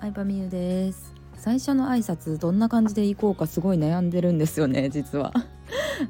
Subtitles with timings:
[0.00, 1.12] 相葉美優です。
[1.36, 5.34] 最初の挨拶どんな感じでいこうかすごい悩んでるんですよね 実は。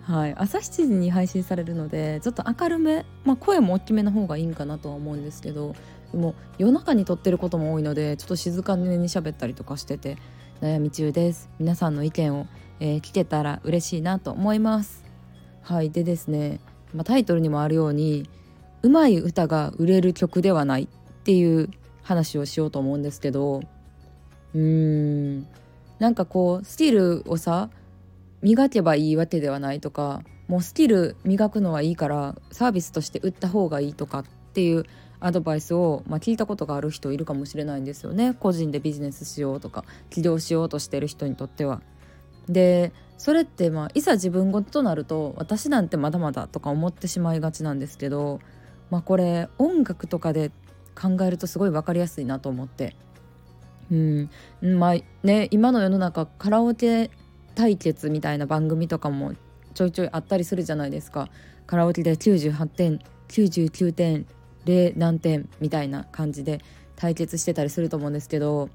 [0.03, 0.35] はい。
[0.37, 5.74] 朝7時に配信されるのでちょっと明るめまあ、声も大きめの方がいいんかなとは思うんですけど
[6.13, 10.18] でも夜中に撮ってることも多いのでちょっと静かめに喋ったりとかしてて
[10.60, 11.50] 悩み中です。
[11.59, 12.46] 皆さんの意見を、
[12.78, 15.03] えー、聞けたら嬉しいなと思います。
[15.63, 15.91] はい。
[15.91, 16.60] でですね、
[16.95, 18.30] まあ、タイトルにもあるように
[18.82, 21.70] うまい歌が売れる曲ではないっていう
[22.02, 23.62] 話をしようと思うんですけど
[24.54, 24.60] うー
[25.38, 25.46] ん
[25.98, 27.70] なんかこうスキルをさ
[28.42, 34.84] 磨けばいいわけではないとかもうスキル磨くのはいいからサービスとして売った方がいいとかっていう
[35.20, 41.82] アドバイスを、まあ、聞いたことがある人いるかもしれないんですよね個人でビジネスしようとか起業しようとしてる人にとっては。
[42.48, 48.40] でそれってまあいざ自分ごとなると私なんてまだまだとか思ってしまいがちなんですけど、
[48.90, 50.51] まあ、これ音楽とかで
[51.01, 52.96] 考えるとすごい分かりやすいなと思って。
[53.91, 54.30] うん。
[54.63, 57.10] まあね今の世の中カラオケ
[57.55, 59.35] 対決みたいな番組とかも
[59.74, 61.29] ちょいちょいあったりするじゃないですか。
[61.66, 64.27] カラオケで98点99点
[64.65, 66.61] 0何点みたいな感じで
[66.97, 68.69] 対決してたりすると思うんですけど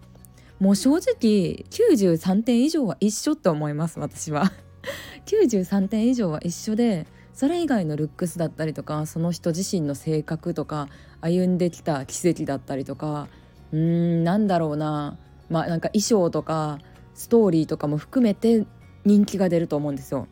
[0.59, 4.51] もう正直93点以上は一緒って思います私は。
[5.25, 10.87] 93点以上は一緒でそれ以外のルックスだったりとかその人自身の性格とか
[11.19, 13.27] 歩んできた奇跡だったりとか
[13.71, 15.17] うーんなんだろうな。
[15.49, 16.79] まあなんか衣装とか
[17.13, 18.65] ストーリーとかも含めて
[19.05, 20.27] 人気が出ると思うんですよ。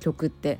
[0.00, 0.58] 曲って。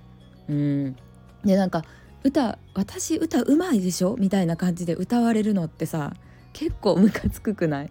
[0.48, 0.96] うん。
[1.44, 1.84] でなんか
[2.24, 4.16] 歌私歌うまいでしょ？
[4.18, 6.12] みたいな感じで歌われるのってさ
[6.52, 7.90] 結構ムカつくくない？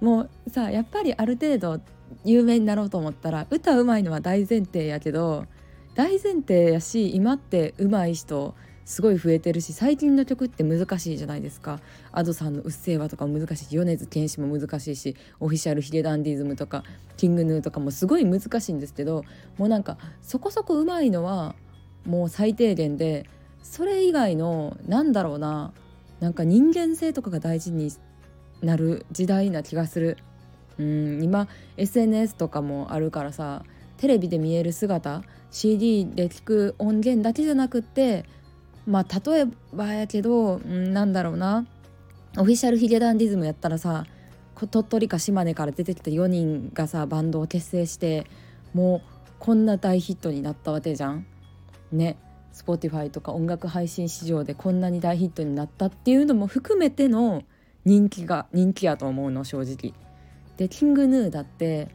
[0.00, 1.80] もうさやっぱりある程度
[2.24, 5.46] 有名になろうと思ったら歌うまいのは大前提やけど
[5.94, 11.80] 大前提やし今って上手い人すごい増えてるし最近の曲って難しいじゃないですか
[12.12, 16.84] Ado さんの「うっせぇわ」とかも難しいし米津玄師も難しいしオフィシャルヒゲダンディズムとか
[17.16, 19.24] キングヌーとかもすごい難しいんですけど
[19.58, 21.54] もうなんかそこそこ上手いのは
[22.04, 23.26] もう最低限で
[23.62, 25.72] それ以外のなんだろうな
[26.20, 27.92] なんか人間性とかが大事に
[28.62, 30.18] なる時代な気がする。
[30.78, 33.62] うん今 SNS とかもあるからさ
[33.98, 38.24] テレビで見える姿 CD で聞く音源だけじゃなくって
[38.86, 41.66] まあ例えばやけど、うん、なんだろうな
[42.36, 44.06] オフィシャルヒゲダンディズムやったらさ
[44.70, 48.26] 鳥取か島根から出てきた4人がさバンドを結成して
[48.74, 49.02] もう
[49.38, 51.26] こんな大ヒットになったわけじゃん。
[51.90, 52.16] ね
[52.52, 57.42] Spotify とか音楽配信市場でこんなに大ヒットになったっていうのも含めての
[57.84, 59.94] 人気が人気やと思うの正直。
[60.56, 61.88] でキングヌーだって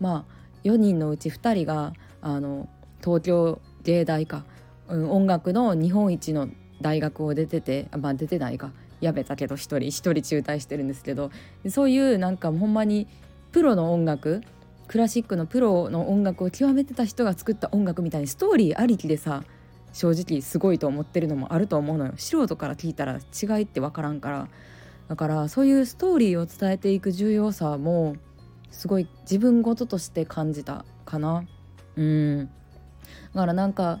[0.00, 2.68] まあ4人のうち2人があの
[3.00, 4.44] 東京芸大か、
[4.92, 6.48] 音楽の日本一の
[6.80, 8.72] 大学を出ててまあ出てないか。
[9.00, 11.30] やめたけど1人1人中退してるんですけど。
[11.68, 13.08] そういうなんかほんまに
[13.50, 14.42] プロの音楽
[14.86, 19.42] クラシックのプロの音楽を極めてた人が作った音楽みたいにストーリーありきでさ
[19.92, 22.12] 正直すごいと思ってるのもあると思うのよ。
[22.16, 24.48] 素人から聞いたら違いって分からんから。
[25.08, 28.16] だからそういうストーリーを伝えていく重要さも
[28.70, 31.44] すごい自分事として感じたかな。
[31.96, 32.46] うん。
[33.34, 34.00] だからなんか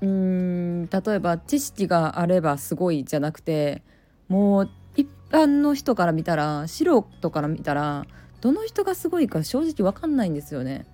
[0.00, 3.82] うん例えば知識があればすごいじゃなくて
[4.28, 6.84] もう一般の人から見たら素
[7.20, 8.06] 人から見たら
[8.40, 10.86] どの人がすごいか正直分かんないんですよね。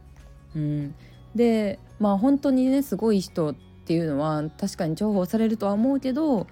[0.55, 0.95] うん、
[1.35, 6.47] でまあ本当にねすごい人っていうのは確かに重宝されるとは思うけど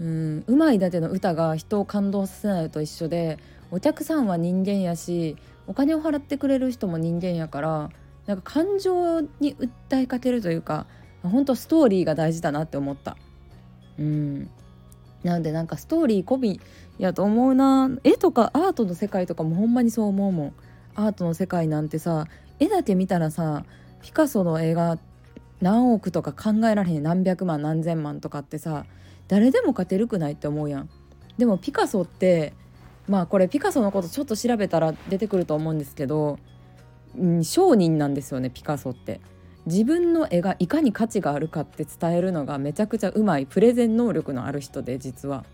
[0.00, 3.38] うんうまいだけの歌が人を感動させないと一緒で
[3.70, 5.36] お客さんは人間やし
[5.66, 7.90] お金を払ってくれる人も人間やから
[8.26, 10.86] なんか感情に訴えかけるというか
[11.28, 13.16] 本当ストーリーが大事だなって思った。
[13.98, 14.50] うん。
[15.22, 16.60] なのでなんかストーリー込み
[16.98, 17.90] やと思うな。
[18.04, 20.52] 絵とかアートの世界とかもほんまにそう思うもん。
[20.94, 22.26] アートの世界なんてさ
[22.60, 23.64] 絵だけ見たらさ
[24.02, 24.98] ピカソの絵が
[25.60, 27.02] 何億とか考えられへん。
[27.02, 28.84] 何百万何千万とかってさ
[29.28, 30.90] 誰でも勝てるくないって思うやん。
[31.38, 32.52] でもピカソって
[33.08, 36.38] まあこれピカソのことちょっと調べたら出てくると思うんですけど、
[37.18, 39.20] うん、商人なんですよねピカソって。
[39.66, 45.44] 自分の絵がいかに価値があるかって伝えるのがめちゃくちゃうまいプレゼン能力のある人で実は、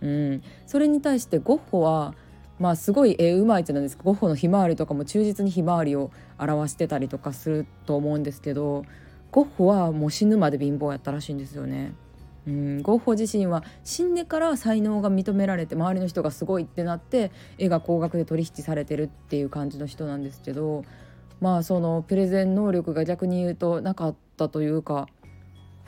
[0.00, 2.14] うん、それに対してゴッホは
[2.58, 8.84] まあすごい絵うまいってなんですけどゴッホのひまわりとかも忠実にひまわりを表してたりとかすると思うんですけど
[9.30, 11.92] ゴッホはもう死ぬまで貧乏やったらしいんですよね。
[12.46, 20.84] うん、ゴッホ自身は死んでから才能が認められて周りの人がすごいってなって絵が高額で取引されてるっていう感じの人なんですけど
[21.40, 25.08] まあそのプレゼン能力が逆に言うとなかったというか、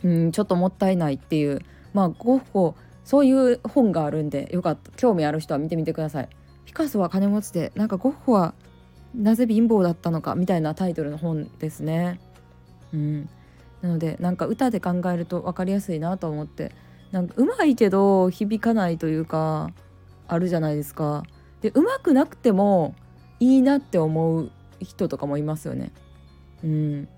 [0.03, 1.61] うん、ちょっともったいないっていう
[1.93, 6.29] まあゴッホそういう本があるんでよかった興味ある人は見てみてください。
[6.65, 8.55] ピカソは金持ちでなんかゴッホは
[9.15, 12.21] なぜ貧乏だったのかみたいなタイトルの本ですね。
[12.95, 13.29] うん、
[13.83, 16.73] なのでなんか歌で考えると分かりやすいなと思って
[17.11, 19.71] なんかうまいけど響かないというか
[20.29, 21.25] あるじゃないですか。
[21.61, 22.95] でうまくなくても
[23.39, 24.51] いいなって思う
[24.83, 25.93] 人とかもいますよね。
[26.65, 27.09] うん、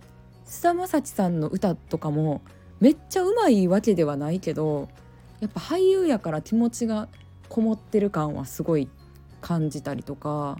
[0.44, 2.42] 菅田将暉さんの歌とかも
[2.80, 4.88] めっちゃうまいわけではないけど
[5.40, 7.08] やっぱ俳優やから気持ちが
[7.48, 8.88] こもってる感はすごい
[9.40, 10.58] 感じたりとか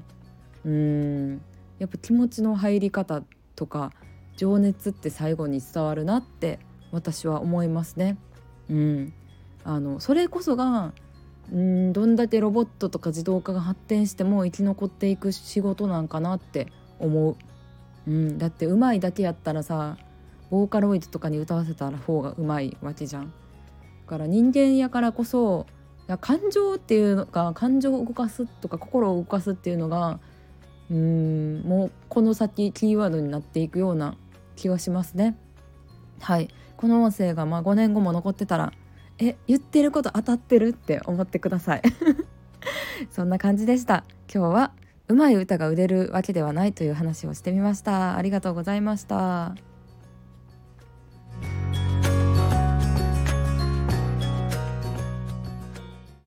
[0.65, 1.41] うん
[1.79, 3.23] やっぱ気持ちの入り方
[3.57, 3.93] とか
[4.37, 6.59] 情熱って最後に伝わるなって
[6.93, 8.17] 私は思いますね。
[8.71, 9.13] うん、
[9.65, 10.93] あのそれこそが
[11.53, 16.69] うんどんだけロボットとか自動化が発展しても生き残っていく仕事なんかなって
[16.99, 17.37] 思う。
[18.07, 19.97] うん、だってうまいだけやったらさ
[20.51, 23.25] ボーカロイドとかに歌わせたら方がうまいわけじゃん。
[23.25, 23.31] だ
[24.07, 25.67] から人間やからこそ
[26.21, 30.21] 感情っていうのが感情を動かすとか心を動かすっていうのが
[30.91, 34.17] うんもうこの先キーワードになっていくような
[34.57, 35.37] 気がしますね。
[36.21, 38.73] はいこの音声がまあ5年後も残ってたら
[39.19, 41.83] え言ってること当たってるって思ってください
[43.11, 44.73] そんな感じでした今日は
[45.09, 48.17] うまい歌が売れるわけではないという話をしてみました。
[48.17, 49.74] ありがとうございました。